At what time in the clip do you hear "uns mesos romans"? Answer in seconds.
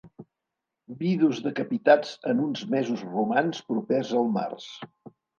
2.45-3.59